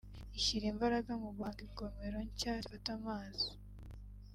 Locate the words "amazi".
2.97-3.49